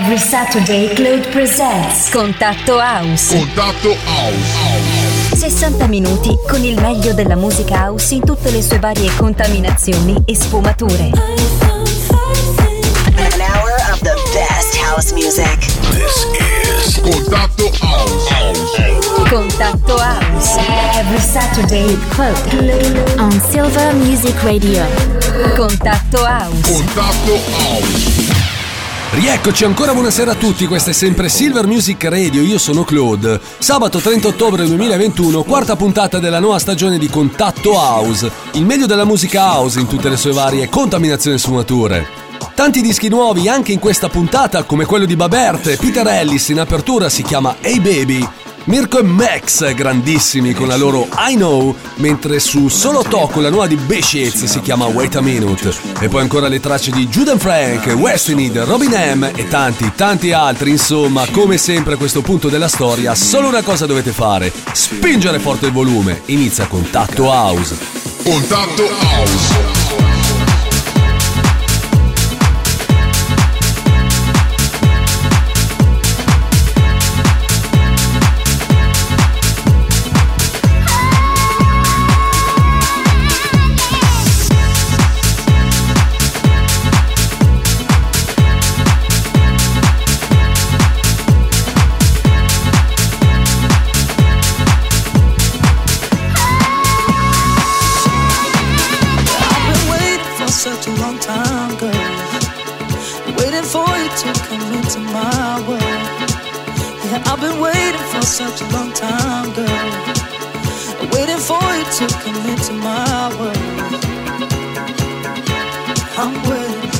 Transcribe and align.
Every 0.00 0.16
Saturday 0.16 0.94
Claude 0.94 1.28
presents 1.30 2.08
Contatto 2.08 2.78
House. 2.78 3.36
Contatto 3.36 3.94
House. 4.06 5.36
60 5.36 5.86
minuti 5.88 6.34
con 6.48 6.64
il 6.64 6.80
meglio 6.80 7.12
della 7.12 7.36
musica 7.36 7.84
house 7.84 8.14
in 8.14 8.24
tutte 8.24 8.50
le 8.50 8.62
sue 8.62 8.78
varie 8.78 9.14
contaminazioni 9.16 10.16
e 10.24 10.34
sfumature. 10.34 11.10
An 11.12 11.20
hour 13.40 13.74
of 13.92 14.00
the 14.00 14.16
best 14.32 14.74
house 14.80 15.12
music. 15.12 15.58
This 15.90 16.24
is 16.38 17.00
Contatto 17.02 17.70
House. 17.82 19.28
Contatto 19.28 19.98
House. 19.98 20.56
Every 20.94 21.20
Saturday 21.20 21.98
Claude. 22.08 23.18
On 23.18 23.30
Silver 23.50 23.94
Music 23.96 24.42
Radio. 24.44 24.82
Contatto 25.56 26.24
House. 26.24 26.72
Contatto 26.72 27.38
House. 27.58 28.39
Rieccoci 29.12 29.64
ancora 29.64 29.92
buonasera 29.92 30.30
a 30.30 30.36
tutti, 30.36 30.66
questa 30.66 30.90
è 30.90 30.92
sempre 30.92 31.28
Silver 31.28 31.66
Music 31.66 32.04
Radio, 32.04 32.42
io 32.42 32.58
sono 32.58 32.84
Claude. 32.84 33.40
Sabato 33.58 33.98
30 33.98 34.28
ottobre 34.28 34.64
2021, 34.66 35.42
quarta 35.42 35.74
puntata 35.74 36.20
della 36.20 36.38
nuova 36.38 36.60
stagione 36.60 36.96
di 36.96 37.08
Contatto 37.08 37.72
House, 37.72 38.30
il 38.52 38.64
meglio 38.64 38.86
della 38.86 39.04
musica 39.04 39.56
house 39.56 39.80
in 39.80 39.88
tutte 39.88 40.08
le 40.08 40.16
sue 40.16 40.30
varie 40.30 40.68
contaminazioni 40.68 41.36
e 41.36 41.40
sfumature. 41.40 42.06
Tanti 42.54 42.80
dischi 42.82 43.08
nuovi 43.08 43.48
anche 43.48 43.72
in 43.72 43.80
questa 43.80 44.08
puntata, 44.08 44.62
come 44.62 44.84
quello 44.84 45.06
di 45.06 45.16
Babert 45.16 45.66
e 45.66 45.76
Peter 45.76 46.06
Ellis 46.06 46.48
in 46.50 46.60
apertura 46.60 47.08
si 47.08 47.24
chiama 47.24 47.56
Hey 47.60 47.80
Baby. 47.80 48.39
Mirko 48.64 48.98
e 48.98 49.02
Max, 49.02 49.74
grandissimi 49.74 50.52
con 50.52 50.68
la 50.68 50.76
loro 50.76 51.08
I 51.16 51.34
Know, 51.34 51.74
mentre 51.96 52.38
su 52.38 52.68
Solo 52.68 53.02
Tocco 53.02 53.40
la 53.40 53.48
nuova 53.48 53.66
di 53.66 53.76
Beshitz 53.76 54.44
si 54.44 54.60
chiama 54.60 54.86
Wait 54.86 55.16
a 55.16 55.20
Minute. 55.20 55.74
E 55.98 56.08
poi 56.08 56.20
ancora 56.20 56.46
le 56.46 56.60
tracce 56.60 56.90
di 56.90 57.08
Judan 57.08 57.38
Frank, 57.38 57.86
Westinid, 57.96 58.58
Robin 58.58 58.90
M 58.90 59.30
e 59.34 59.48
tanti, 59.48 59.90
tanti 59.96 60.32
altri. 60.32 60.70
Insomma, 60.70 61.26
come 61.30 61.56
sempre 61.56 61.94
a 61.94 61.96
questo 61.96 62.20
punto 62.20 62.48
della 62.48 62.68
storia, 62.68 63.14
solo 63.14 63.48
una 63.48 63.62
cosa 63.62 63.86
dovete 63.86 64.12
fare: 64.12 64.52
spingere 64.72 65.38
forte 65.38 65.66
il 65.66 65.72
volume. 65.72 66.20
Inizia 66.26 66.66
Contatto 66.66 67.24
House. 67.24 67.76
Contatto 68.22 68.82
House. 68.82 70.09
I've 107.42 107.52
been 107.52 107.62
waiting 107.62 108.06
for 108.12 108.20
such 108.20 108.60
a 108.60 108.68
long 108.68 108.92
time, 108.92 109.50
girl. 109.54 109.90
Waiting 111.10 111.38
for 111.38 111.56
you 111.72 111.84
to 111.96 112.06
come 112.20 112.36
into 112.50 112.74
my 112.74 113.34
world. 113.40 113.56
I'm 116.20 116.34
waiting. 116.50 116.90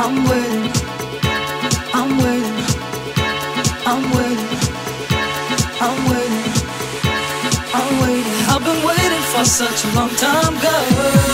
I'm 0.00 0.24
waiting. 0.30 0.72
I'm 1.92 2.10
waiting. 2.24 2.58
I'm 3.84 4.02
waiting. 4.16 4.48
I'm 5.84 5.98
waiting. 6.08 6.52
I'm 7.74 8.00
waiting. 8.00 8.38
I've 8.48 8.64
been 8.64 8.82
waiting 8.82 9.24
for 9.32 9.44
such 9.44 9.84
a 9.84 9.94
long 9.94 10.08
time, 10.16 10.58
girl. 10.58 11.27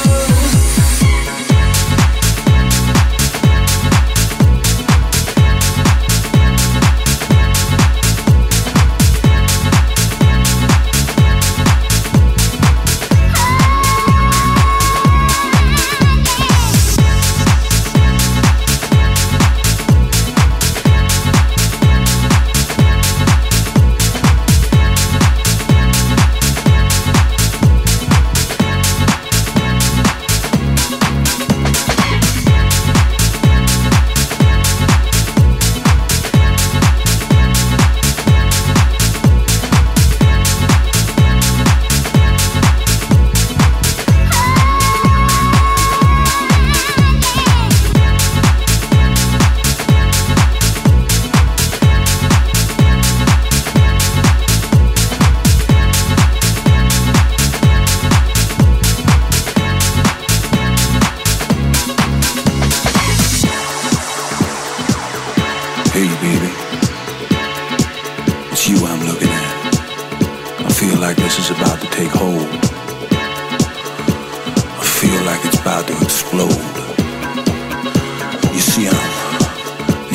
You 78.76 78.90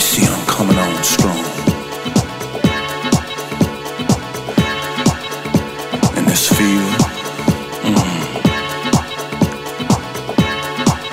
see, 0.01 0.25
I'm 0.27 0.45
coming 0.45 0.77
on 0.77 1.01
strong. 1.01 1.45
And 6.17 6.27
this 6.27 6.49
feel. 6.49 6.89
mm, 7.87 8.19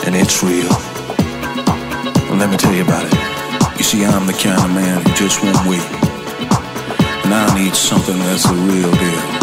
and 0.06 0.16
it's 0.16 0.42
real. 0.42 0.68
Let 2.36 2.50
me 2.50 2.56
tell 2.56 2.74
you 2.74 2.82
about 2.82 3.04
it. 3.04 3.14
You 3.78 3.84
see, 3.84 4.04
I'm 4.04 4.26
the 4.26 4.32
kind 4.32 4.58
of 4.58 4.70
man 4.74 5.02
who 5.06 5.14
just 5.14 5.40
won't 5.40 5.68
wait. 5.68 5.86
And 7.24 7.32
I 7.32 7.54
need 7.54 7.76
something 7.76 8.18
that's 8.18 8.42
the 8.42 8.54
real 8.54 8.90
deal. 8.90 9.35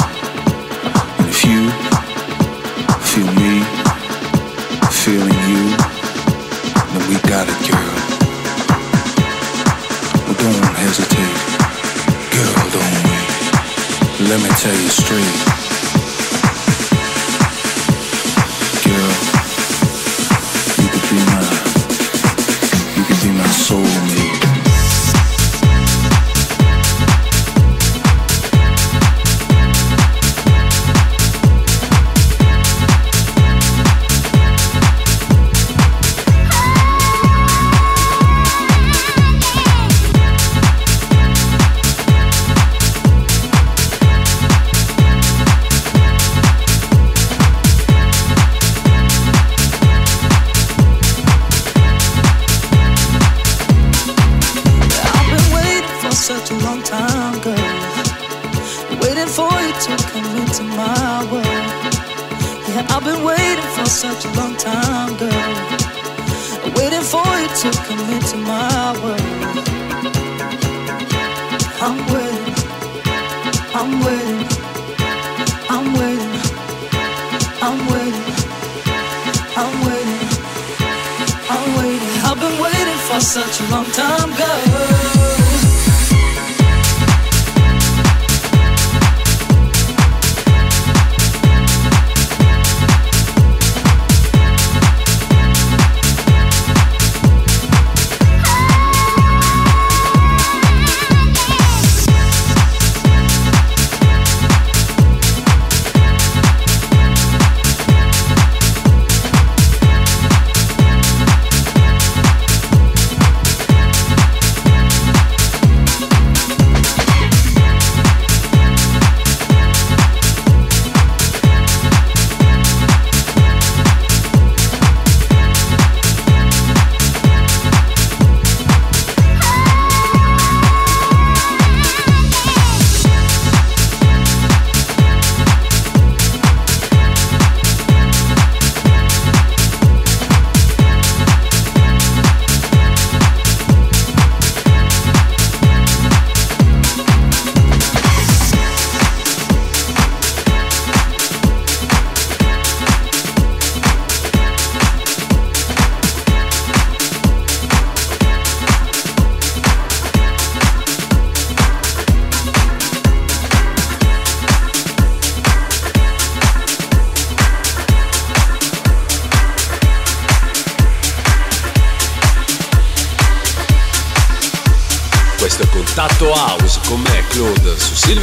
For 83.14 83.20
such 83.20 83.62
a 83.62 83.70
long 83.70 83.86
time, 83.92 84.36
girl. 84.36 85.13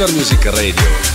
Popular 0.01 0.17
Music 0.17 0.43
Radio. 0.45 1.10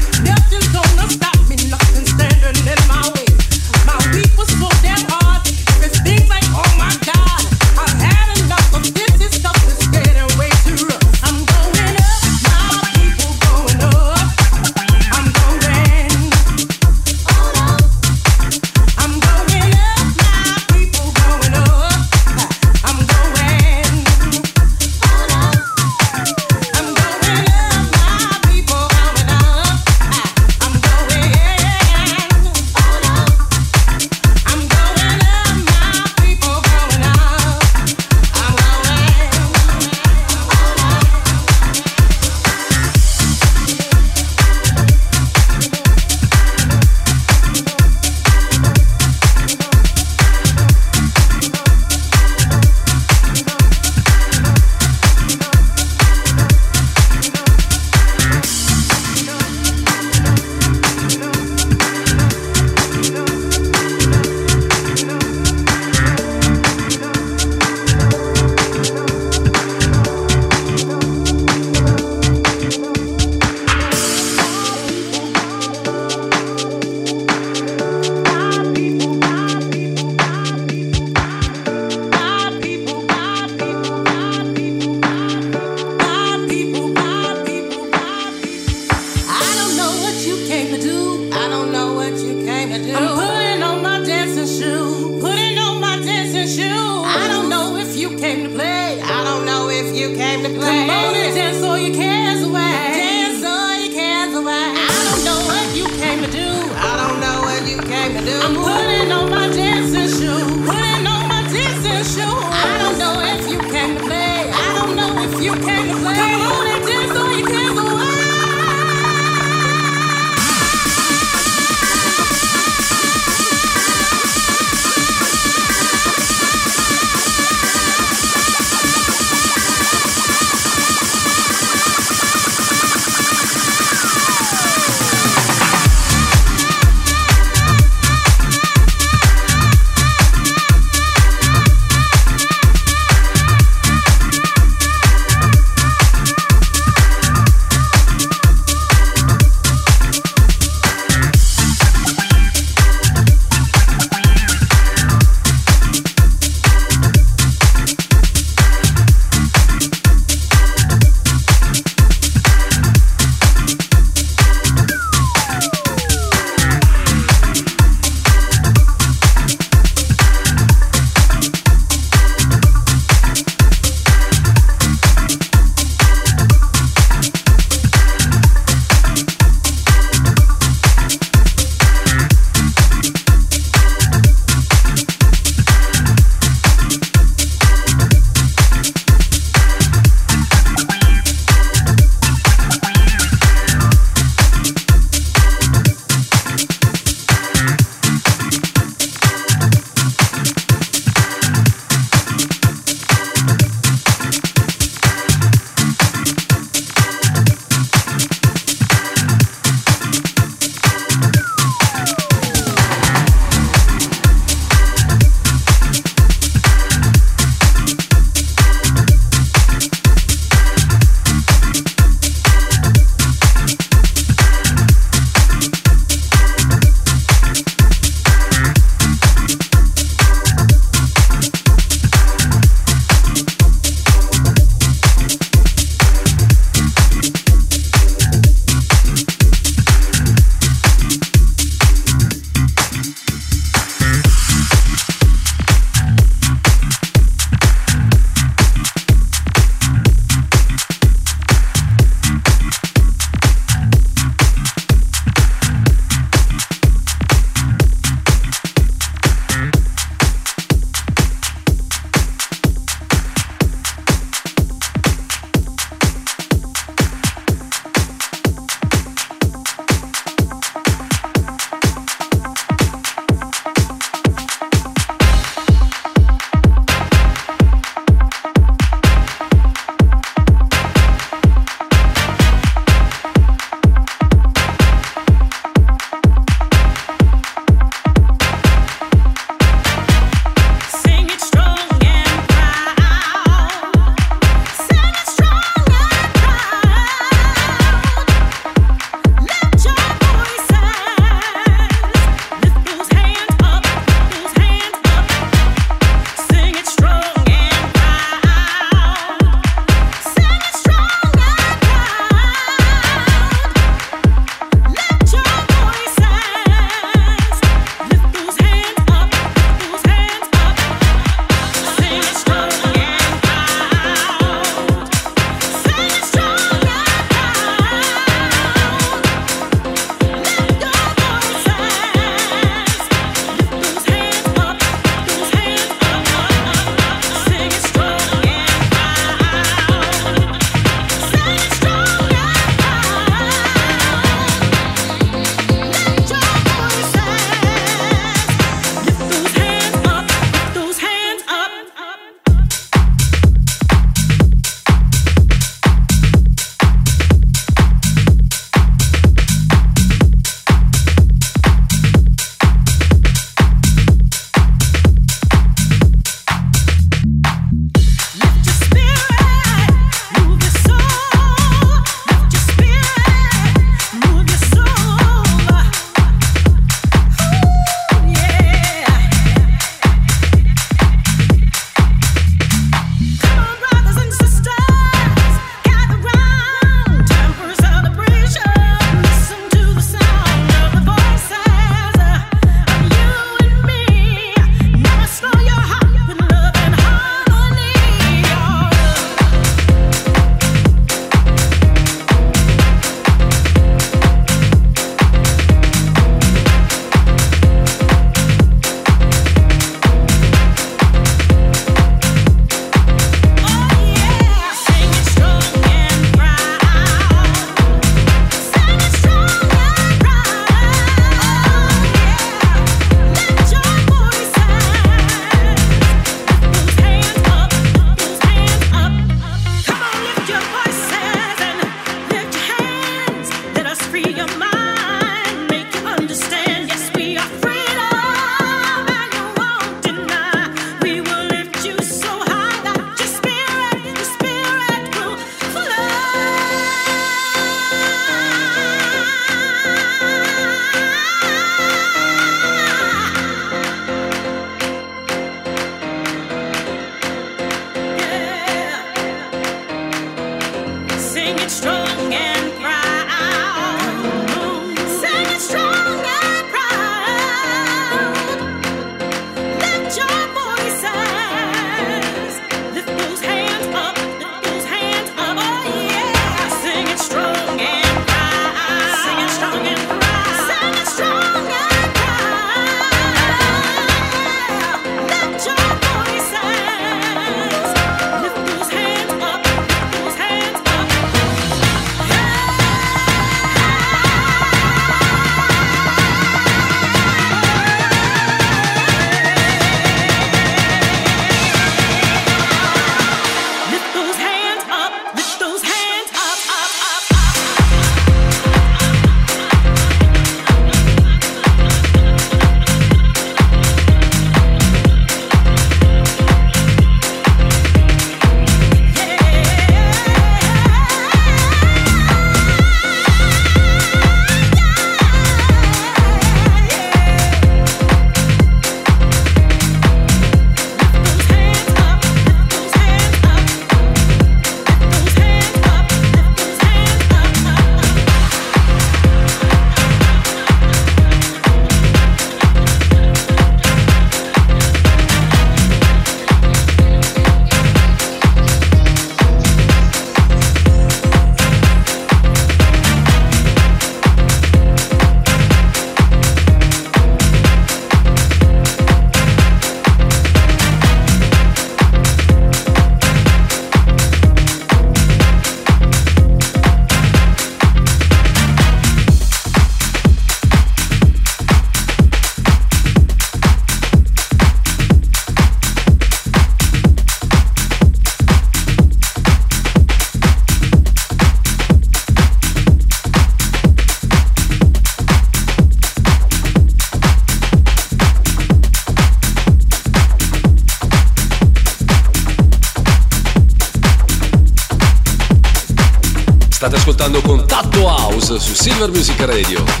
Silver 598.81 599.11
Music 599.11 599.39
Radio. 599.45 600.00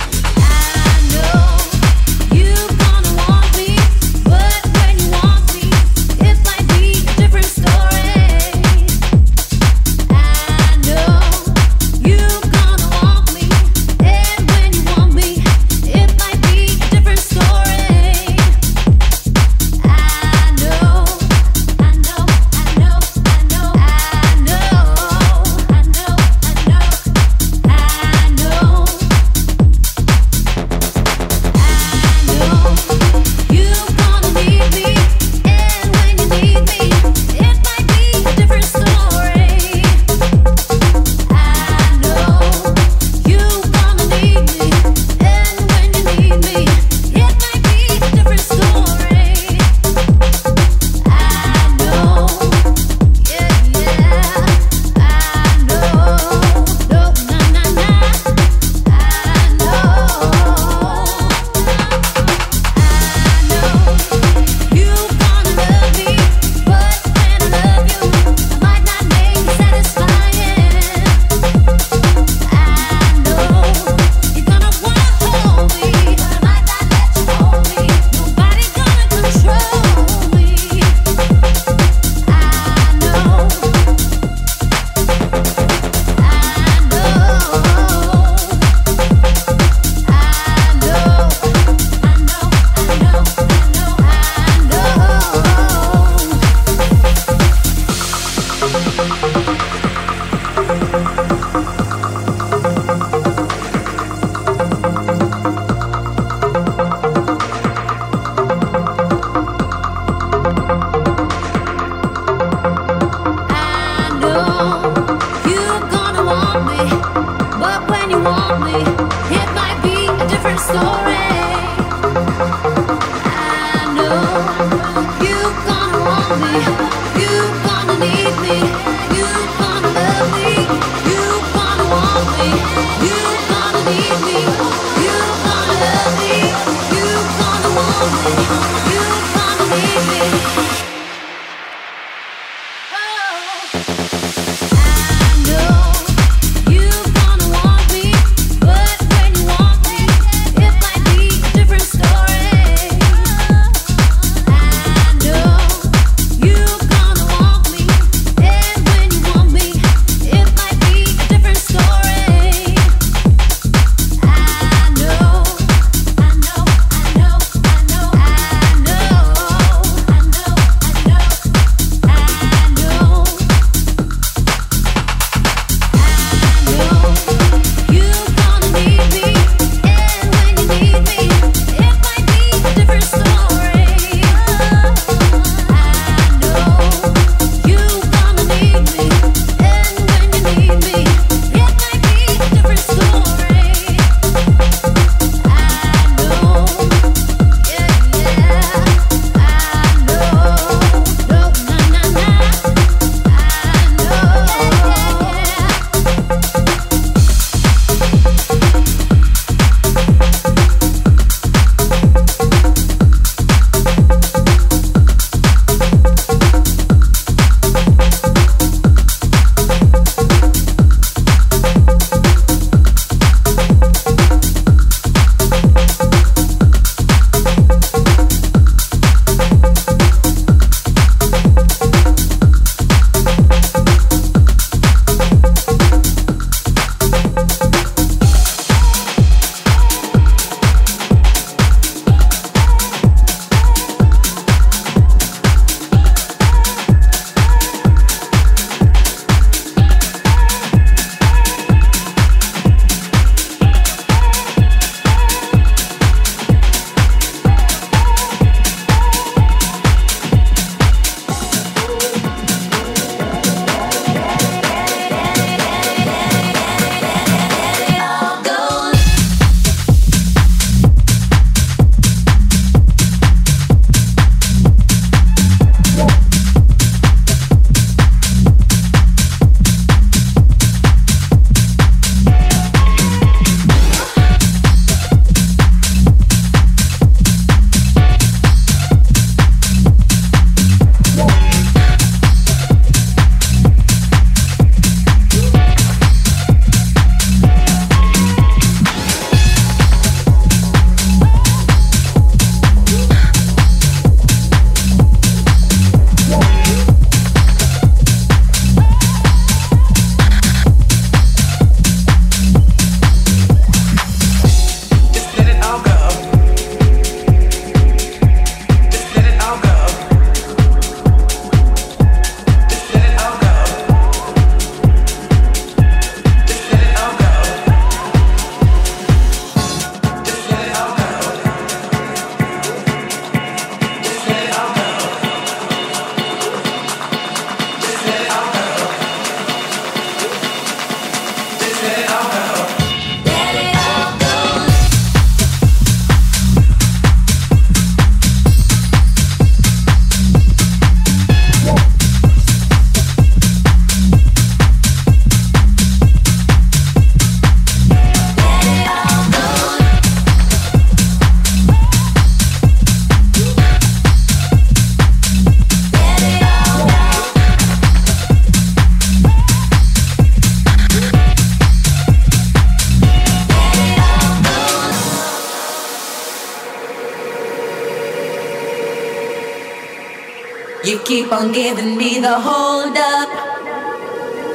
You 380.83 380.97
keep 381.05 381.31
on 381.31 381.51
giving 381.51 381.95
me 381.95 382.19
the 382.19 382.39
hold 382.39 382.97
up. 382.97 383.29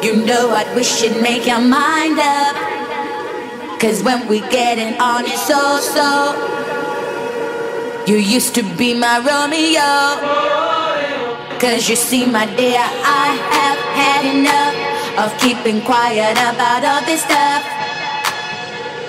You 0.03 0.27
know 0.27 0.51
I'd 0.51 0.75
wish 0.75 1.01
you'd 1.01 1.23
make 1.23 1.47
your 1.47 1.61
mind 1.61 2.19
up. 2.19 2.57
Cause 3.81 4.03
when 4.03 4.27
we 4.27 4.41
get 4.41 4.77
it 4.77 5.01
on, 5.01 5.25
it's 5.25 5.47
so 5.47 5.79
so. 5.79 6.35
You 8.09 8.17
used 8.17 8.57
to 8.57 8.65
be 8.77 8.93
my 8.93 9.23
Romeo. 9.23 9.93
Cause 11.61 11.89
you 11.89 11.95
see, 11.95 12.27
my 12.27 12.47
dear, 12.57 12.83
I 12.83 13.27
have 13.55 13.79
had 13.95 14.25
enough 14.27 14.75
of 15.23 15.39
keeping 15.39 15.81
quiet 15.83 16.33
about 16.33 16.83
all 16.85 17.03
this 17.07 17.23
stuff. 17.23 17.63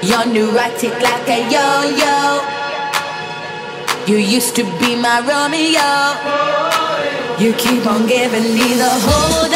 You're 0.04 0.28
neurotic 0.32 0.94
like 1.02 1.28
a 1.30 1.40
yo 1.50 1.82
yo. 1.98 2.18
You 4.06 4.18
used 4.18 4.56
to 4.58 4.64
be 4.78 4.96
my 4.96 5.20
Romeo. 5.26 6.67
You 7.40 7.54
keep 7.54 7.86
on 7.86 8.08
giving 8.08 8.56
me 8.56 8.74
the 8.74 8.90
hold 8.90 9.47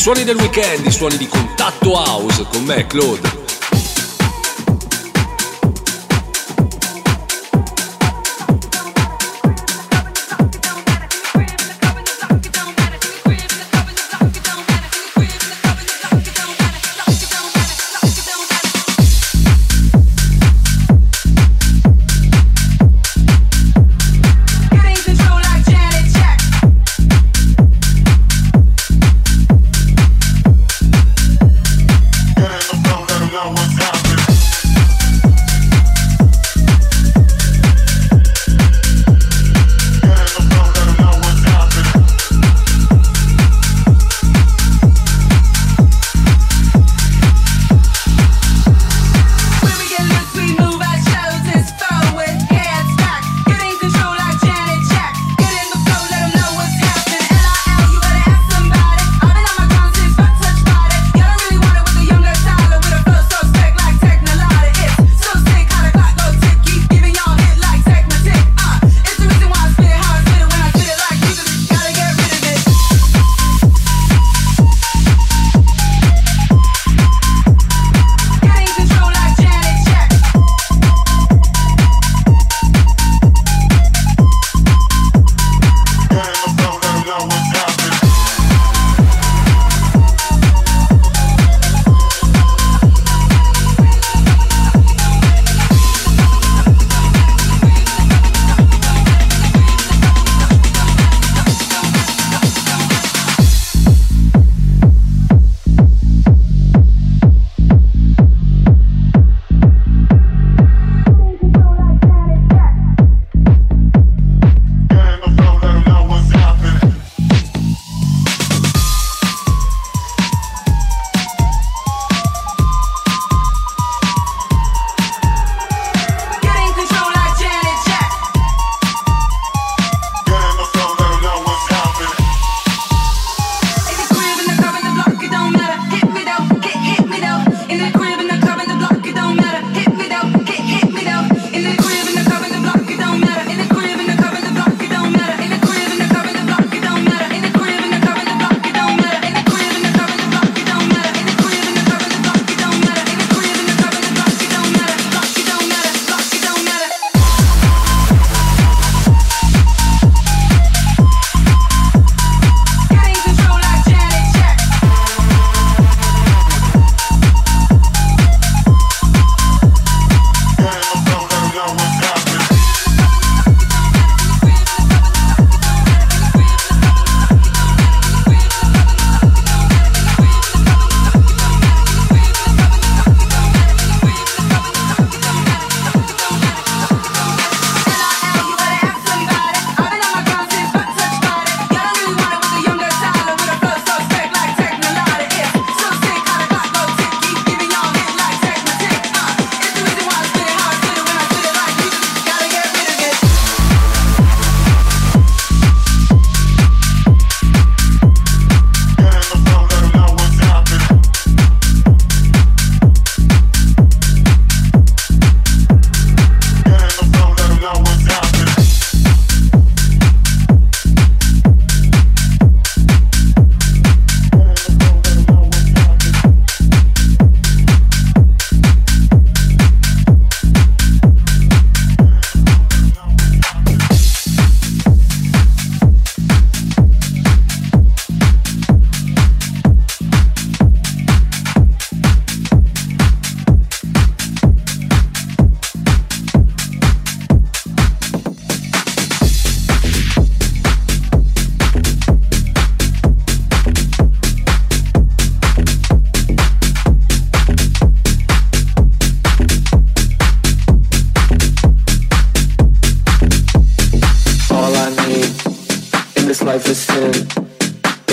suoni 0.00 0.24
del 0.24 0.36
weekend, 0.36 0.86
i 0.86 0.90
suoni 0.90 1.18
di 1.18 1.28
contatto 1.28 1.92
house 1.92 2.46
con 2.50 2.64
me, 2.64 2.86
Claude. 2.86 3.39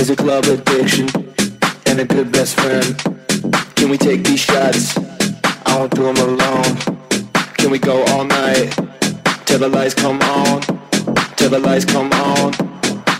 There's 0.08 0.22
a 0.22 0.24
club 0.24 0.46
addiction 0.46 1.10
and 1.86 2.00
a 2.00 2.06
good 2.06 2.32
best 2.32 2.58
friend. 2.58 2.98
Can 3.76 3.89
we 3.89 3.98
take 3.98 4.24
these 4.24 4.39
shots? 4.39 4.98
I 5.65 5.78
won't 5.78 5.93
do 5.93 6.04
them 6.04 6.15
alone. 6.15 6.78
Can 7.58 7.72
we 7.72 7.78
go 7.78 8.06
all 8.06 8.24
night 8.24 8.74
till 9.46 9.60
the 9.60 9.67
lights 9.67 9.93
come 9.93 10.22
on? 10.22 10.62
Till 11.36 11.50
the 11.50 11.60
lights 11.60 11.84
come 11.84 12.10
on. 12.13 12.54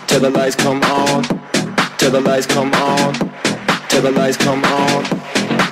Till 0.08 0.22
the 0.22 0.30
lights 0.30 0.56
come 0.56 0.82
on. 0.84 1.24
Till 1.98 2.10
the 2.10 2.22
lights 2.22 2.48
come 2.48 2.74
on. 2.74 3.14
Till 3.90 4.02
the 4.02 4.12
lights 4.12 4.38
come 4.38 4.64
on. 4.64 5.04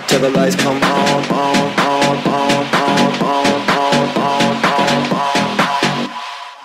Till 0.10 0.20
the 0.20 0.32
lights 0.32 0.58
come 0.58 0.84
on. 0.84 1.24
On 1.32 1.56
on 1.80 2.18
on 2.28 2.28
on 2.28 2.74
on 2.74 3.22
on 3.70 4.18
on 4.18 4.66
on. 5.14 6.10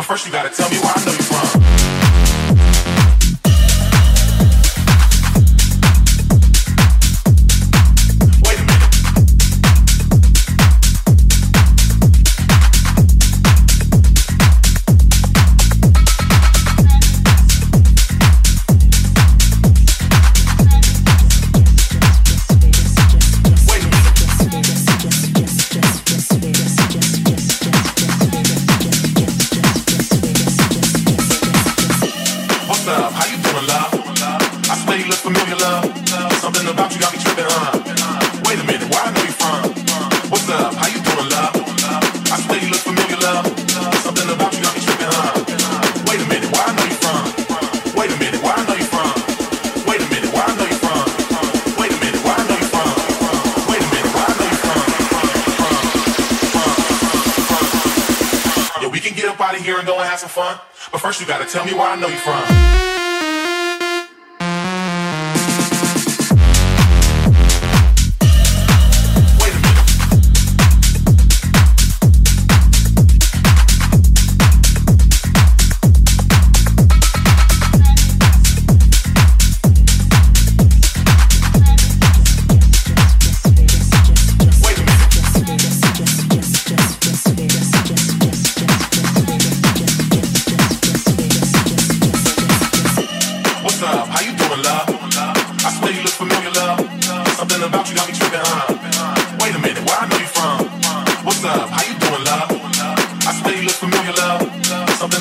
But 0.00 0.06
first 0.06 0.24
you 0.24 0.32
gotta 0.32 0.48
tell 0.48 0.70
me 0.70 0.78
where 0.78 0.94
I 0.96 1.04
know 1.04 1.12
you 1.12 1.22
from. 1.22 2.09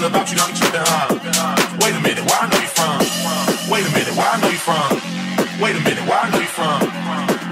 Wait 0.09 1.93
a 1.95 2.01
minute, 2.01 2.25
where 2.25 2.41
I 2.41 2.49
know 2.49 2.57
you 2.59 2.67
from? 2.73 2.97
Wait 3.69 3.85
a 3.85 3.91
minute, 3.93 4.15
where 4.17 4.25
I 4.25 4.41
know 4.41 4.49
you 4.49 4.57
from? 4.57 4.97
Wait 5.61 5.75
a 5.75 5.81
minute, 5.81 6.05
where 6.09 6.17
I 6.17 6.29
know 6.31 6.39
you 6.39 6.49
from? 6.49 6.81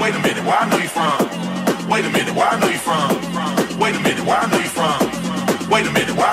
Wait 0.02 0.16
a 0.16 0.20
minute, 0.20 0.44
where 0.44 0.58
I 0.58 0.66
know 0.70 0.78
you 0.78 0.90
from? 0.90 1.90
Wait 1.90 2.06
a 2.06 2.10
minute, 2.10 2.34
where 2.34 2.48
I 2.48 2.60
know 2.60 2.68
you 2.68 2.78
from? 2.82 3.80
Wait 3.80 3.96
a 3.96 4.00
minute, 4.02 4.26
where 4.26 4.38
I 4.38 4.50
know 4.50 4.58
you 4.58 4.70
from? 4.74 5.70
Wait 5.70 5.86
a 5.86 5.92
minute, 5.92 6.16
where 6.18 6.28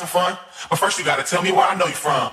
have 0.00 0.08
some 0.08 0.22
fun. 0.22 0.38
But 0.70 0.78
first 0.78 0.98
you 0.98 1.04
gotta 1.04 1.22
tell 1.22 1.42
me 1.42 1.52
where 1.52 1.66
I 1.66 1.74
know 1.74 1.86
you 1.86 1.92
from. 1.92 2.30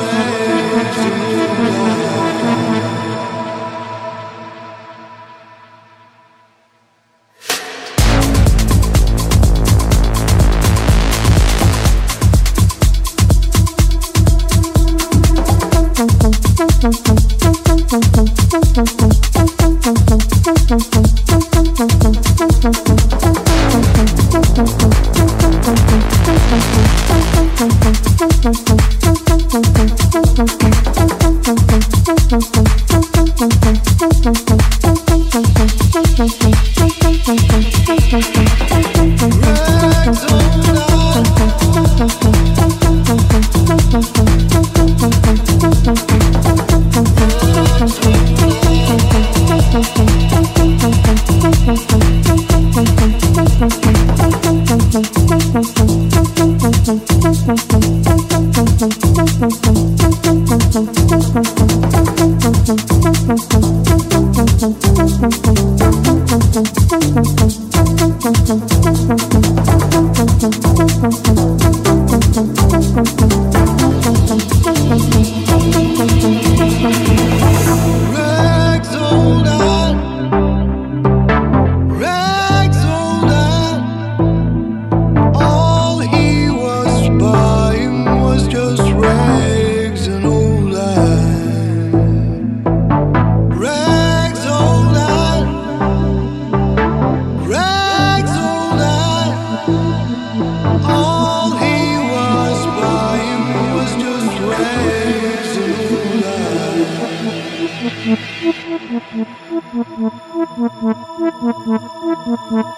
hmm 111.69 111.87
hmm 112.17 112.37
hmm 112.51 112.78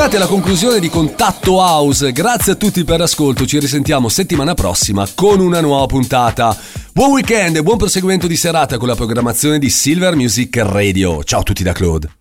Arrivati 0.00 0.16
alla 0.16 0.32
conclusione 0.32 0.80
di 0.80 0.88
Contatto 0.88 1.56
House. 1.56 2.10
Grazie 2.12 2.52
a 2.52 2.54
tutti 2.54 2.84
per 2.84 3.00
l'ascolto. 3.00 3.44
Ci 3.44 3.58
risentiamo 3.58 4.08
settimana 4.08 4.54
prossima 4.54 5.06
con 5.14 5.40
una 5.40 5.60
nuova 5.60 5.84
puntata. 5.84 6.56
Buon 6.90 7.10
weekend 7.10 7.56
e 7.56 7.62
buon 7.62 7.76
proseguimento 7.76 8.26
di 8.26 8.36
serata 8.36 8.78
con 8.78 8.88
la 8.88 8.94
programmazione 8.94 9.58
di 9.58 9.68
Silver 9.68 10.16
Music 10.16 10.56
Radio. 10.56 11.22
Ciao 11.22 11.40
a 11.40 11.42
tutti 11.42 11.62
da 11.62 11.72
Claude. 11.72 12.19